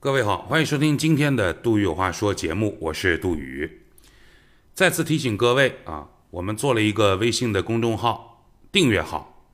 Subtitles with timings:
[0.00, 3.80] 各位好，欢迎收听今天的杜宇有话说节目，我是杜宇。
[4.72, 9.44] 再次提醒各位啊，我们做了一个微信的公众号订阅号，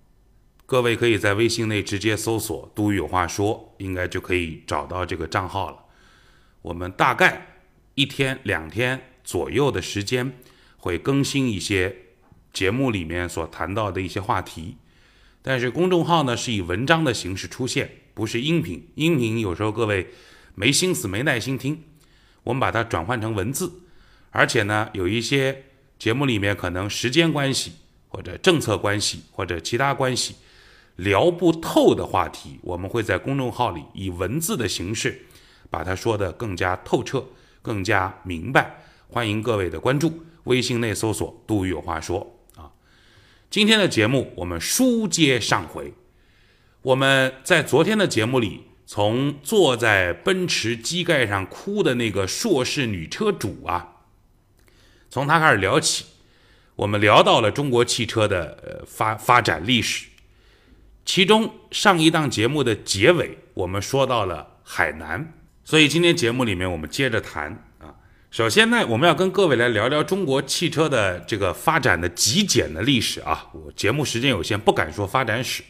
[0.67, 5.79] 各位可以在微信内直接搜索“杜宇有话说”，应该就可以找到这个账号了。
[6.61, 7.57] 我们大概
[7.95, 10.39] 一天两天左右的时间
[10.77, 11.97] 会更新一些
[12.53, 14.77] 节目里面所谈到的一些话题，
[15.41, 18.91] 但是公众号呢是以文章的形式出现，不是音频。
[18.97, 20.11] 音频有时候各位。
[20.55, 21.83] 没心思、没耐心听，
[22.45, 23.73] 我们把它转换成文字，
[24.31, 25.65] 而且呢，有一些
[25.99, 27.73] 节目里面可能时间关系
[28.09, 30.37] 或者政策关系或者其他关系
[30.97, 35.27] 聊不透的话题，我们会在公众号里以文字的形式
[35.71, 37.27] 把它说得更加透彻、
[37.61, 38.85] 更加明白。
[39.09, 42.71] 欢迎各位的关注，微信内搜索“杜宇有话说”啊。
[43.51, 45.95] 今天的节目我们书接上回，
[46.83, 48.67] 我们在昨天的节目里。
[48.87, 53.89] 从坐在奔驰机盖上哭的那个硕士女车主啊，
[55.09, 56.05] 从她开始聊起，
[56.77, 60.09] 我们聊到了中国汽车的呃发发展历史。
[61.05, 67.95] 其中上一档节目的结尾，我们说到了海南，所以今天节目里面我们接着谈啊。
[68.31, 73.49] 首先呢，我们要跟各位来聊聊中国汽车的这个发展的极简的历史啊。
[73.53, 75.63] 我节目时间有限，不敢说发展史。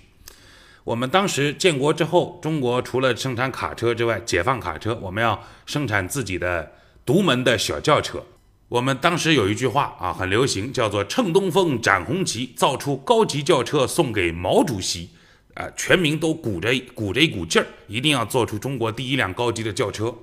[0.84, 6.72] 我们当时建国之后，中国除了生产卡车之外，解放卡车，我们要生产自己的
[7.06, 8.22] 独门的小轿车。
[8.68, 15.08] 我们当时有一句话啊，很流行，叫做“乘东风，展红旗，造出高级轿车送给毛主席”。
[15.54, 20.14] 啊，全民都鼓着鼓着一股劲儿，一定要做出中国第一辆高级的轿车。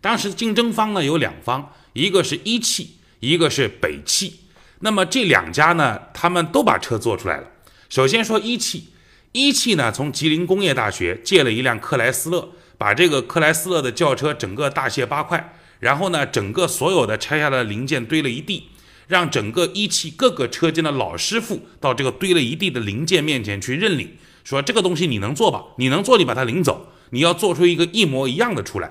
[0.00, 4.40] 当时竞争方呢有两方，一个是一汽，一个是北汽。
[4.80, 7.46] 那么这两家呢，他们都把车做出来了。
[7.88, 8.88] 首先说一汽。
[9.32, 18.64] 一汽呢，从吉林工业大学借了一辆克莱斯勒，把这个克莱斯勒的轿车整个大卸八块，然后呢，整个所有的拆下来的零件堆了一地，
[19.06, 24.10] 让整个一汽各个车间的老师傅到这个堆了一地的零件面前去认领，
[24.42, 25.64] 说这个东西你能做吧？
[25.76, 28.90] 你能做，你把它领走，你要做出一个一模一样的出来。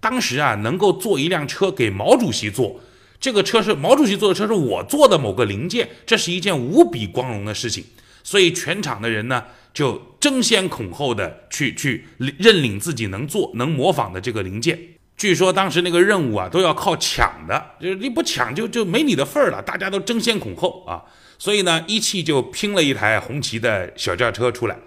[0.00, 2.80] 当时啊，能够做一辆车给毛主席做，
[3.20, 7.84] 这个车是毛主席坐的车，是我做的某个零件，这是一件无比光荣的事情。
[8.26, 9.44] 所以全场的人呢。
[9.76, 14.78] 就争先恐后的去去认领自己能做能模仿的这个零件。
[15.18, 19.60] 据说当时那个任务啊都要靠抢的，就是你不抢就就没你的份儿了。
[19.60, 21.04] 大家都争先恐后啊，
[21.38, 24.78] 所以呢一汽就拼了一台红旗的小轿车出来。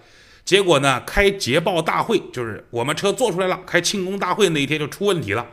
[0.44, 5.46] 结果呢开捷报大会，就是我们车做出来了，开庆功大会那一天就出问题了。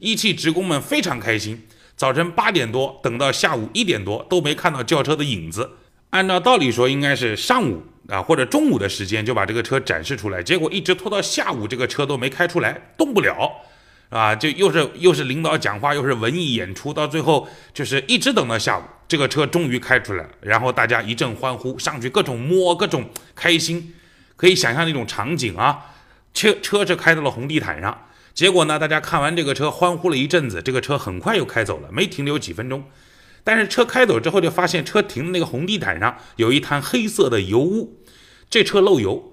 [0.00, 1.64] 一汽职工们非常开心，
[1.94, 5.70] 早晨八点多等到下午一点多都没看到轿车的影子。
[6.10, 7.82] 按照道理说应该是上午。
[8.08, 13.52] 啊，或者中午的时间就把这个车展示出来，结果一直拖到下午，这个车都没开出来，动不了，
[14.08, 23.94] 啊，就又是又是领导讲话，又是文艺演出，到最后就是一直等到下午，这个车终于开出来了，然后大家一阵欢呼，上去各种摸，各种开心，
[24.34, 25.78] 可以想象那种场景啊，
[26.34, 32.82] 车车是开到了红地毯上，结果呢，大家看完这个车欢呼了一阵子，这个车很快又开走了，没停留几分钟。
[33.42, 38.02] 但是车开走之后，就发现车停的那个红地毯上有一滩黑色的油污，
[38.48, 39.32] 这车漏油，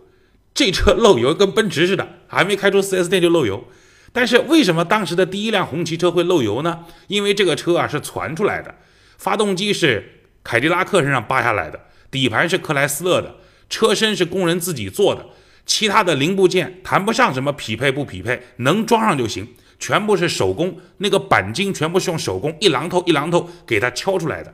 [0.53, 3.67] 这车漏油跟奔驰似的，还没开出 4S 店就漏油。
[4.13, 6.85] 但是为什么当时的第一辆红旗车会漏油呢？
[7.07, 8.73] 因为这个车啊是传出来的，
[9.17, 11.79] 发动机是凯迪拉克身上扒下来的，
[12.09, 13.35] 底盘是克莱斯勒的，
[13.69, 15.25] 车身是工人自己做的，
[15.65, 19.49] 其他的零部件谈不上什么匹配不匹配，能装上就行。
[19.79, 24.53] 全部是手工，那个钣金全部是用手工一榔头一榔头给它敲出来的。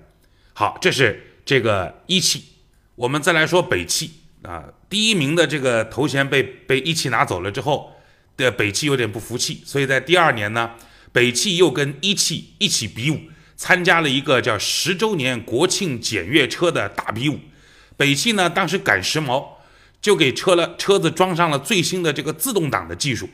[0.53, 2.44] 好，这是这个一汽。
[2.95, 4.12] 我们再来说北汽
[4.44, 7.94] 啊，第一名的这个头衔被被一汽拿走了之后，
[8.38, 10.72] 的北汽有点不服气，所以在第二年呢，
[11.12, 13.19] 北汽又跟一汽一起比武，
[13.56, 17.39] 参加了一个叫十周年国庆检阅车的大比武。
[17.95, 19.44] 北汽呢当时赶时髦，
[20.01, 23.29] 就给车了车子装上了最新的这个自动挡的技术。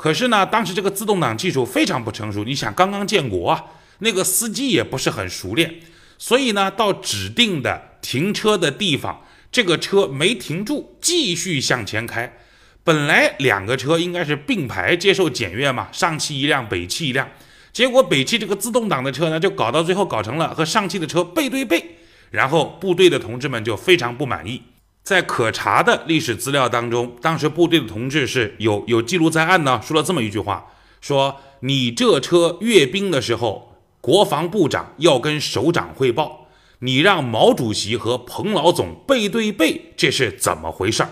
[0.00, 2.42] 可是呢，当时这个自动挡技术非常不成熟。
[2.42, 3.62] 你想，刚刚建国啊，
[3.98, 5.74] 那个司机也不是很熟练，
[6.16, 12.34] 所以呢，到指定的停车的地方，这个车没停住，继续向前开。
[12.82, 17.28] 本来两个车应该是并排接受检阅嘛，上汽一辆，北汽一辆。
[17.70, 21.96] 结果北汽这个自动挡的车呢，就搞到最后搞成了和上汽的车背对背，
[22.30, 24.62] 然后部队的同志们就非常不满意。
[25.02, 30.66] 在可查的历史资料当中，当时部队的同志是有有记录在案呢，说了这么一句话：
[31.00, 36.48] 说你这车阅兵的时候，国防部长要跟首长汇报，
[36.80, 41.10] 你让毛主席和彭老总背对背，这是怎么回事儿？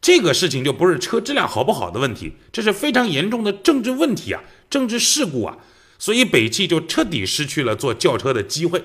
[0.00, 5.58] 这个事情就不是车质量好不好的问题，这是非常严重的政治问题啊，政治事故啊。
[5.98, 8.82] 所以北汽就彻底失去了做轿车的机会，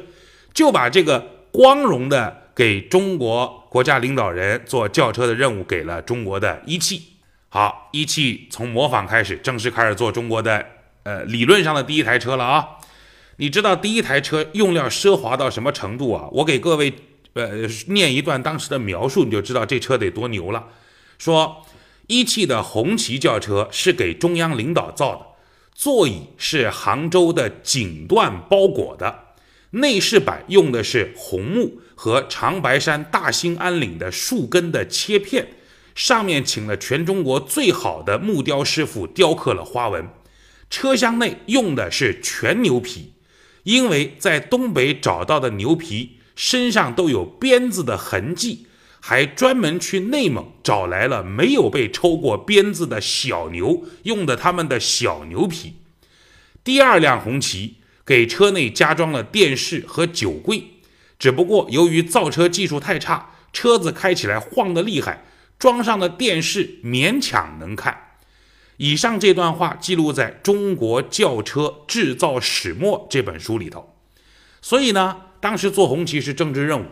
[0.53, 7.01] 就把这个光荣的给中国国家领导人做轿车的任务给了中国的一汽。
[7.49, 10.65] 好，一汽从模仿开始，正式开始做中国的
[11.03, 12.67] 呃理论上的第一台车了啊。
[13.37, 16.27] 你知道第一台车用料奢华到什么程度啊？
[16.31, 16.93] 我给各位
[17.33, 20.67] 呃念一段当时的描述，你就知道这车得多牛了。
[21.17, 21.65] 说
[22.07, 25.25] 一汽的红旗轿车是给中央领导造的。
[25.73, 29.22] 座椅是杭州的锦缎包裹的，
[29.73, 35.47] 内饰板用的是红木和长白山大兴安岭的树根的切片，
[35.93, 40.07] 上面请了全中国最好的木雕师傅雕刻了花纹。
[40.69, 43.13] 车厢内用的是全牛皮，
[43.63, 48.67] 因为在东北找到的牛皮身上都有鞭子的痕迹。
[49.05, 55.73] 还专门去内蒙找来了没有被抽过鞭子的小牛，用的他们的小牛皮。
[56.63, 60.63] 第二辆红旗给车内加装了电视和酒柜，
[61.17, 65.23] 只不过由于造车技术太差，车子开起来晃得厉害，
[65.57, 68.11] 装上的电视勉强能看。
[68.77, 73.95] 以上这段话记录在《中国轿车制造始末》这本书里头。
[74.61, 76.85] 所以呢，当时做红旗是政治任务。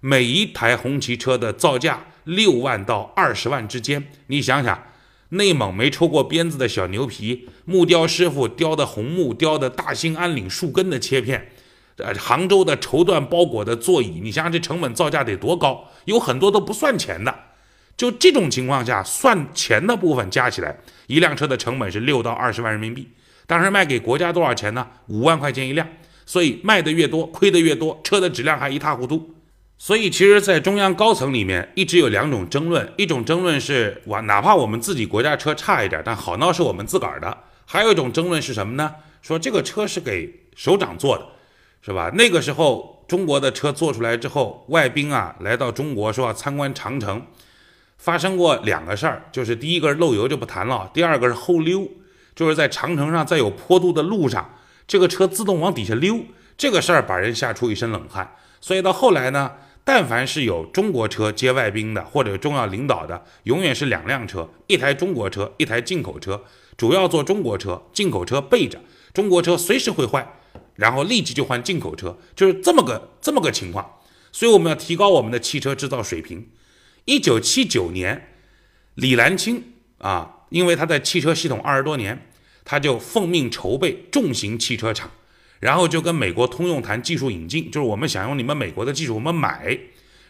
[0.00, 4.84] 每一台红旗车的造价六万到二十万之间，你想想，
[5.30, 11.50] 内蒙没抽过鞭子的小牛皮，木雕师傅雕的红木雕的大兴安岭树根的切片，
[11.96, 15.84] 呃，杭州的绸缎包裹的座椅，你想想这成本造价得多高？
[16.06, 17.34] 有很多都不算钱的。
[17.96, 20.78] 就这种情况下，算钱的部分加起来，
[21.08, 23.08] 一辆车的成本是六到二十万人民币。
[23.46, 24.86] 当时卖给国家多少钱呢？
[25.08, 25.86] 五万块钱一辆。
[26.24, 29.34] 所以卖的越多，亏的越多，车的质量还一塌糊涂。
[29.80, 32.92] 所以，其实，在中央高层里面，一直有两种争论。
[32.96, 37.44] 一种争论是，我哪怕我们自己国家车差一点，但好闹是我们自个儿的。
[37.64, 38.96] 还有一种争论是什么呢？
[39.22, 41.24] 说这个车是给首长做的，
[41.80, 42.10] 是吧？
[42.12, 47.24] 那个时候，中国的车做出来之后，外宾啊来到中国说要参观长城，
[47.98, 51.88] 发生过两个事儿，就是第一个是漏油就不谈了，第二个是后溜，
[52.34, 54.56] 就是在长城上在有坡度的路上，
[54.88, 56.18] 这个车自动往底下溜，
[56.56, 58.34] 这个事儿把人吓出一身冷汗。
[58.60, 59.52] 所以到后来呢？
[59.90, 66.44] 但凡是有中国车接外宾的，或者重要领导的，永远是两辆车，一台中国车，一台进口车，
[66.76, 68.78] 主要做中国车，进口车备着。
[69.14, 70.34] 中国车随时会坏，
[70.74, 73.94] 然后立即就换进口车，就是这么个这么个情况。
[74.30, 76.50] 所以我们要提高我们的汽车制造水平。
[77.06, 78.34] 一九七九年，
[78.94, 82.28] 李兰清啊，因为他在汽车系统二十多年，
[82.62, 85.10] 他就奉命筹备重型汽车厂。
[85.60, 89.78] 然后就跟美国通用谈技术引进，就是我们想用你们美国的技术，我们买。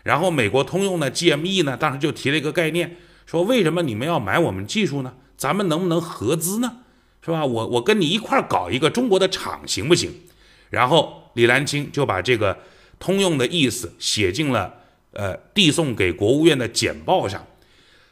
[0.04, 2.96] 然后美国通用呢，GME 呢，当时就提了一个概念，
[3.26, 5.14] 说为什么你们要买我们技术呢？
[5.36, 6.78] 咱们能不能合资呢？
[7.22, 7.44] 是吧？
[7.44, 10.10] 我我跟你一块搞一个中国的厂行不行？
[10.70, 12.58] 然后李兰清就把这个
[12.98, 14.76] 通用的意思写进了
[15.12, 17.44] 呃递送给国务院的简报上。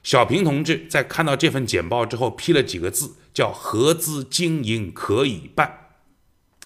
[0.03, 5.95] 小平同志在看到这份简报之后批了几个字，叫合资经营可以办。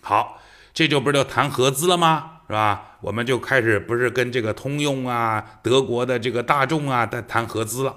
[0.01, 0.39] 好。
[0.81, 2.39] 这就不是就谈合资了吗？
[2.47, 2.97] 是吧？
[3.03, 7.95] 我们就开始不是跟这个通用啊、德国的这个大众啊在谈合资了。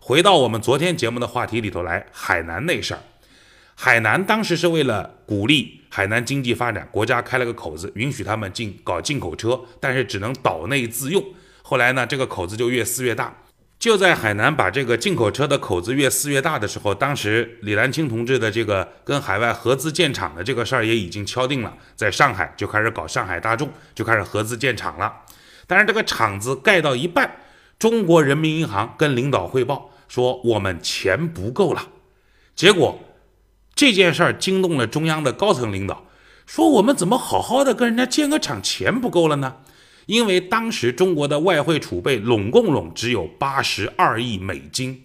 [0.00, 2.98] 回到我们昨天节目的话题里头来，海南那事儿。
[3.76, 11.24] 海南当时是为了鼓励海南经济发展，国家开了个口子，允许他们进搞进口车，但是只能岛内自用。
[11.62, 13.32] 后来呢，这个口子就越撕越大。
[13.84, 25.12] 就在海南把这个进口车的口子越撕越大的时候，当时李兰清同志的这个跟海外合资建厂的这个事儿也已经敲定了，在上海就开始搞上海大众，就开始合资建厂了。
[25.66, 27.30] 但是这个厂子盖到一半，
[27.78, 31.88] 中国人民银行跟领导汇报说我们钱不够了。
[32.56, 32.98] 结果
[33.74, 36.06] 这件事儿惊动了中央的高层领导，
[36.46, 39.56] 说我们怎么好好的跟人家建个厂，钱不够了呢？
[40.06, 45.02] 因为当时中国的外汇储备拢共拢只有八十二亿美金，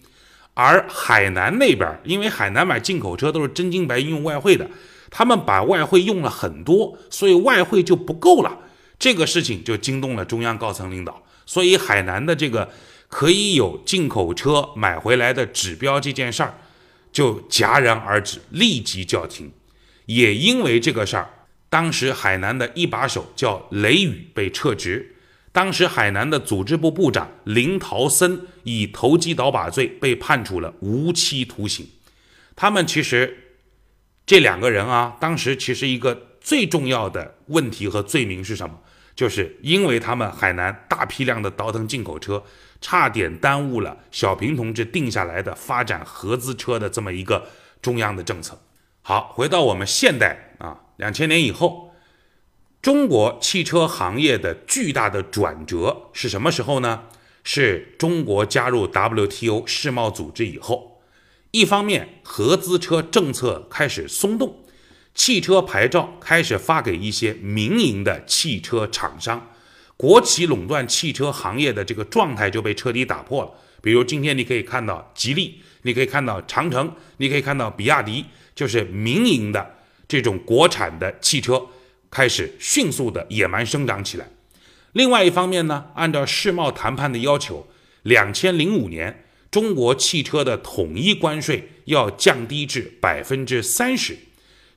[0.54, 4.68] 而海南那边，因为海南买进口车都是真金白银用外汇的，
[5.10, 8.58] 他们把外汇用了很多，所以外汇就不够了。
[8.98, 12.70] 这个事情就惊动了中央高层领导，所以海南的这个
[13.08, 16.58] 可以有进口车买回来的指标这件事儿
[17.10, 19.50] 就戛然而止，立即叫停。
[20.04, 21.30] 也因为这个事儿。
[21.70, 25.14] 当时海南的一把手叫雷雨被撤职，
[25.52, 31.88] 当时海南的组织部部长林陶森以投机倒把罪被判处了无期徒刑。
[32.54, 33.54] 他们其实
[34.26, 38.80] 这两个人啊，当时其实一个最重要的问题和罪名是什么？
[39.14, 42.42] 就是因为他们海南大批量的倒腾进口车，
[42.80, 47.46] 差点耽误了小平同志定下来的发展合资车的这么一个
[47.80, 48.58] 中央的政策。
[49.02, 51.94] 好，回到我们现代啊，两千年以后，
[52.82, 57.04] 中国汽车行业的巨大的转折是什么时候呢？
[57.42, 61.00] 是中国加入 WTO 世贸组织以后，
[61.52, 64.62] 一方面合资车政策开始松动，
[65.14, 69.50] 汽车牌照开始发给一些民营的汽车厂商，
[69.96, 73.50] 国企垄断汽车行业的这个状态就被彻底打破了。
[73.80, 79.76] 比如今天你可以看到吉利，你可以看到长城，你可以看到比亚迪，就是民营的
[80.10, 81.68] 这种国产的汽车
[82.10, 84.28] 开始迅速的野蛮生长起来。
[84.90, 87.68] 另外一方面呢，按照世贸谈判的要求，
[88.02, 94.18] 两千零五年中国汽车的统一关税要降低至百分之三十，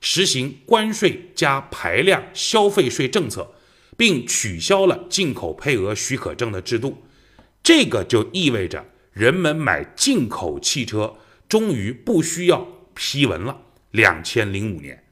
[0.00, 3.56] 实行关税加排量消费税政策，
[3.96, 7.02] 并取消了进口配额许可证的制度。
[7.64, 11.16] 这个就意味着人们买进口汽车
[11.48, 13.62] 终于不需要批文了。
[13.90, 15.03] 两千零五年，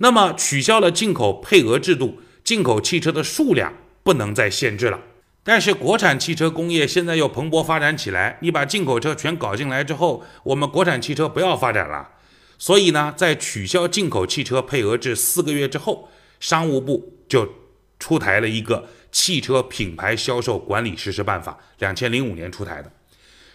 [0.00, 3.72] 那么取消了进口配额制度，进口汽车的数量。
[4.02, 4.98] 不能再限制了，
[5.44, 12.08] 但是国产汽车工业现在又蓬勃发展起来，你把进口车全搞进来之后，我们国产汽车不要发展了。
[12.58, 16.08] 所以呢，在取消进口汽车配额制四个月之后，
[16.40, 17.46] 商务部就
[17.98, 22.90] 出台了一个汽车品牌销售管理实施办法，两千零五年出台的。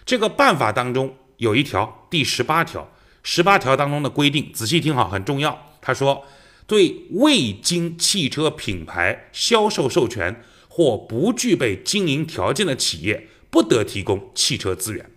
[0.04, 2.88] 这个办法当中有一条第十八条，
[3.24, 5.75] 十八条当中的规定，仔细听好，很重要。
[5.86, 6.26] 他说。
[6.68, 15.08] 对未经汽车品牌销售授权或不具备经营条件的企业，不得提供汽车资源。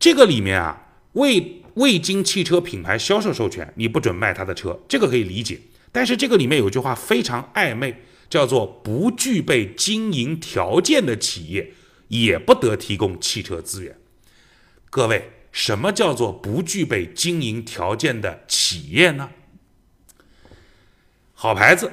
[0.00, 5.60] 这个里面啊，未未经汽车品牌销售授权，你不准卖他的车，这个可以理解。
[5.92, 11.74] 但是这个里面有句话非常暧昧，叫做不具备经营条件的企业
[12.08, 13.96] 也不得提供汽车资源。
[14.90, 19.30] 各位，什么叫做不具备经营条件的企业呢？
[21.34, 21.92] 好牌子，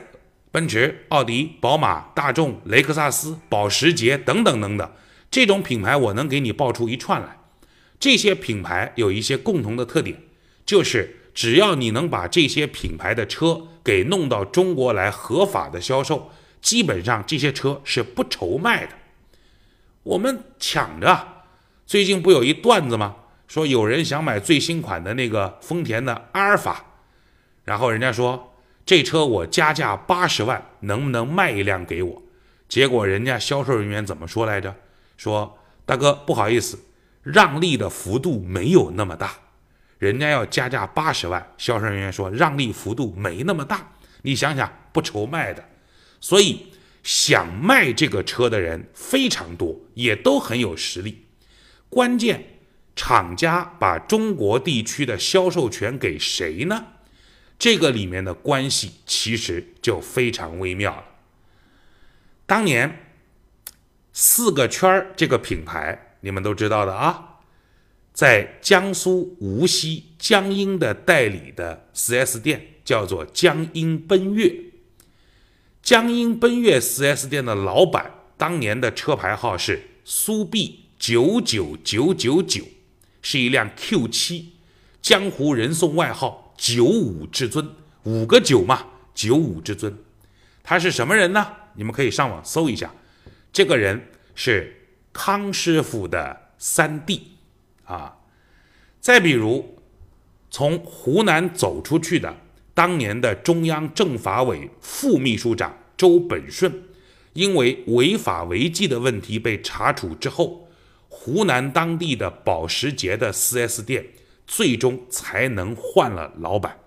[0.51, 4.91] 奔驰、奥迪、宝马、大众、雷克萨斯、保时捷等等等等，
[5.29, 7.37] 这种品牌我能给你报出一串来。
[7.99, 10.21] 这些品牌有一些共同的特点，
[10.65, 16.31] 就是只要你能把这些品牌的车给弄到中国来合法的销售，
[16.61, 18.91] 基本上这些车是不愁卖的。
[20.03, 21.45] 我们抢着，
[21.85, 23.15] 最近不有一段子吗？
[23.47, 26.85] 说有人想买最新款的那个丰田的阿尔法，
[27.63, 28.51] 然后人家说。
[28.87, 32.21] 这车我加价八十万，能不能卖一辆给我？
[32.69, 34.75] 结果人家销售人员怎么说来着？
[35.17, 36.77] 说大哥不好意思，
[37.23, 39.31] 让利的幅度没有那么大。
[39.97, 43.93] 人家要加价八十万，销售人员说让利幅度没那么大。
[44.21, 45.67] 你想想，不愁卖的。
[46.21, 46.67] 所以
[47.01, 51.25] 想卖这个车的人非常多，也都很有实力。
[51.89, 52.54] 关键
[52.95, 56.85] 厂家把中国地区的销售权给谁呢？
[57.57, 61.05] 这个里面的关系其实就非常微妙了。
[62.45, 63.13] 当年
[64.11, 67.39] 四个圈儿这个品牌，你们都知道的啊，
[68.13, 74.53] 在江苏无锡江阴的代理的 4S 店叫做江阴奔越。
[75.81, 82.63] 江阴奔越 4S 店的老板当年的车牌号是苏 B 九九九九九，
[83.25, 84.45] 是一辆 Q7，
[85.01, 86.53] 江湖人送外号。
[86.55, 87.67] 九五至尊，
[88.03, 89.97] 五个九嘛，九五至尊，
[90.63, 91.45] 他是什么人呢？
[91.73, 92.93] 你们可以上网搜一下，
[93.51, 97.31] 这个人是康师傅的三弟
[97.83, 98.19] 啊。
[99.01, 99.79] 再比如，
[100.51, 102.37] 从湖南走出去的
[102.73, 106.83] 当年的中央政法委副秘书长周本顺，
[107.33, 110.64] 因为违法违纪的问题被查处之后，
[111.15, 114.05] 湖南当地的保时捷的 4S 店。
[114.47, 116.77] 最终才能换了老板，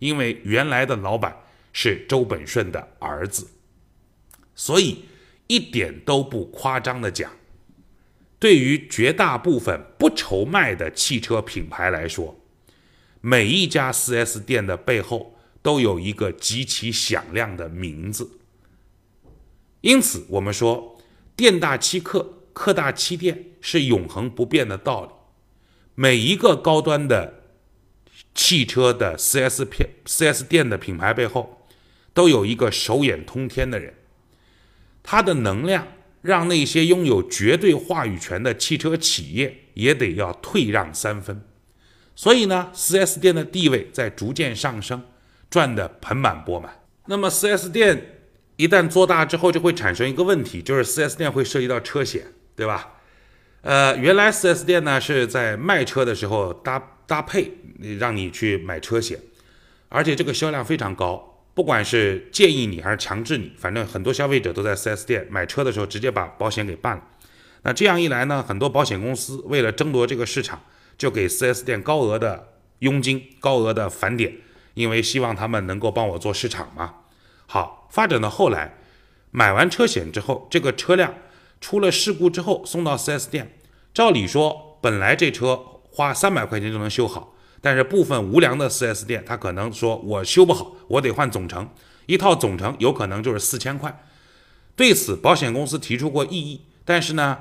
[0.00, 1.34] 因为原来的老板
[1.72, 3.48] 是周本顺的儿子，
[4.54, 5.06] 所以
[5.46, 7.32] 一点都不夸张的讲，
[8.38, 12.38] 对于绝大部分不愁卖的汽车品牌来说，
[13.22, 18.30] 每一家 4S 店的背后都有一个极其响亮的名字。
[19.80, 21.00] 因此，我们说
[21.34, 25.10] 店大欺客，客大欺店是永恒不变的道理。
[25.96, 27.42] 每一个高端的
[28.32, 31.66] 汽车的 4S 片 4S 店的品牌背后，
[32.14, 33.94] 都有一个手眼通天的人，
[35.02, 35.88] 他的能量
[36.22, 41.42] 让那些拥有绝对话语权的汽车企业也得要退让三分。
[42.14, 45.02] 所以呢，4S 店的地位在逐渐上升，
[45.50, 46.84] 赚得盆满钵满。
[47.06, 48.20] 那么 4S 店
[48.54, 52.92] 一旦做大之后，就会产生一个问题，就是 4S 店会涉及到车险，对吧？
[53.66, 57.50] 呃，原来 4S 店呢是在卖车的时候搭搭配，
[57.98, 59.18] 让你去买车险，
[59.88, 67.02] 而且这个销量非常高，不管是建议你还是强制你，反正很多消费者都在 4S 店买车的时候直接把保险给办了。
[67.62, 70.62] 那这样一来呢，很多保险公司为了争夺这个市场，
[70.96, 74.32] 就给 4S 店高额的佣金、高额的返点，
[74.74, 76.94] 因为希望他们能够帮我做市场嘛。
[77.46, 78.76] 好，发展到后来，
[79.32, 81.12] 买完车险之后，这个车辆
[81.66, 83.58] 出了事故之后送到 4S 店。
[83.92, 91.68] 照理说，本来这车花三百块钱就能修好，但是部分无良的 4S 店，他可能说我修不好，我得换总成，
[92.06, 94.00] 一套总成有可能就是四千块。
[94.76, 97.36] 对此，保险公司提出过异议，但是呢，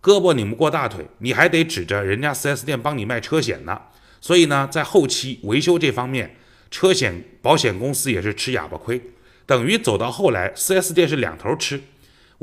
[0.00, 3.82] 胳膊拧不过大腿，你还得指着人家 4S 店帮你卖车险呢。
[4.20, 6.36] 所以呢，在后期维修这方面，
[6.70, 9.02] 车险保险公司也是吃哑巴亏，
[9.44, 11.82] 等于走到后来，4S 店是两头吃。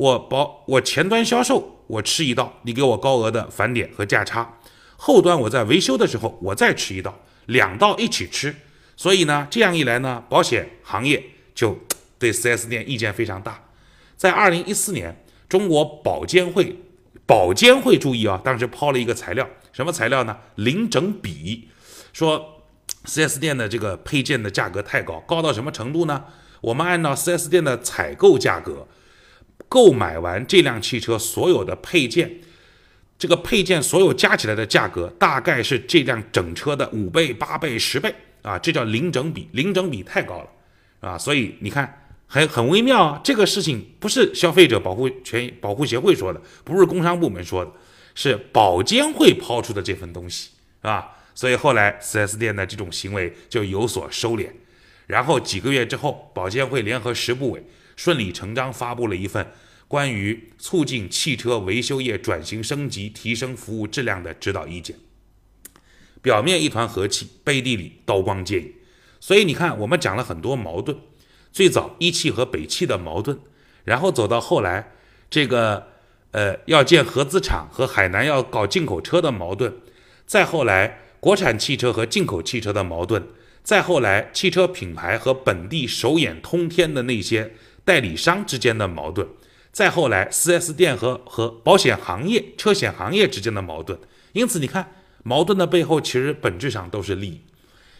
[0.02, 4.58] 我保我前端销售，我吃一道，你给我高额的返点和价差；
[4.98, 8.56] 后端我在维修的时候，我再吃一道，两道一起吃。
[8.98, 11.78] 所以呢，这样一来呢，保险行业就
[12.18, 13.64] 对 4S 店意见非常大。
[14.18, 16.78] 在二零一四年，中国保监会
[17.28, 20.36] 保监会注意啊，当时抛了一个材料，什么材料呢？
[20.56, 21.70] 零整比，
[22.12, 22.64] 说
[23.06, 26.24] 4S 店的这个配件的价格太高，高到什么程度呢？
[26.62, 28.88] 我们按照 4S 店的采购价格。
[29.74, 32.30] 购买完这辆汽车所有的配件，
[33.18, 38.60] 这个配件所有加起来的价格大概是这辆整车的五倍、八倍、十倍啊！
[38.60, 40.50] 这叫零整比，零整比太高了
[41.00, 41.18] 啊！
[41.18, 43.22] 所以你看，很很微妙啊。
[43.24, 47.72] 这个事情不是消费者保护权保护协会说的，不是工商部门说的，
[48.14, 50.50] 是保监会抛出的这份东西
[50.82, 51.12] 啊。
[51.34, 54.50] 所以后来 4S 店的这种行为就有所收敛。
[55.08, 57.64] 然后几个月之后，保监会联合十部委。
[58.02, 59.52] 顺理成章发布了一份
[59.88, 64.98] 关于促进汽车维修业转型升级、提升服务质量的指导意见。
[66.20, 68.74] 表面一团和气，背地里刀光剑影。
[69.20, 70.98] 所以你看，我们讲了很多矛盾：
[71.52, 73.38] 最早一汽和北汽的矛盾，
[73.84, 74.94] 然后走到后来，
[75.30, 75.90] 这个
[76.32, 79.76] 呃要建合资厂和海南要搞进口车的矛盾，
[80.26, 83.28] 再后来国产汽车和进口汽车的矛盾，
[83.62, 87.54] 再后来汽车品牌和本地手眼通天的那些。
[87.84, 89.28] 代理商之间的矛盾，
[89.72, 94.00] 再后来，4S 店和和保险行业、车险行业之间的矛盾。
[94.34, 97.42] 因此，你看，矛盾的背后其实本质上都是利益。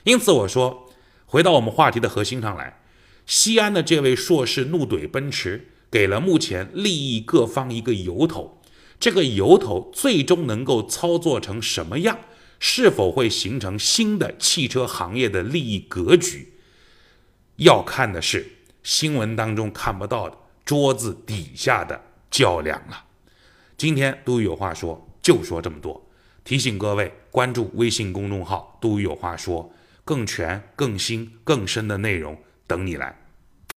[0.04, 0.90] 因此，我说，
[1.26, 2.82] 回到我们话题的核心上来，
[3.26, 8.62] 西安的这位硕士怒怼奔驰，给了目前利益各方一个由头。
[9.00, 12.20] 这个由头最终能够操作成什么样，
[12.60, 16.54] 是否会形成新的汽车行业的利益格局，
[17.56, 18.58] 要看的是。
[18.84, 23.04] 新闻当中看不到的桌子底下的较量了。
[23.78, 26.02] 今天都有话说，就说这么多。
[26.44, 29.72] 提醒各位关注微信公众号“都有话说”，
[30.04, 33.21] 更全、更新、更深的内容等你来。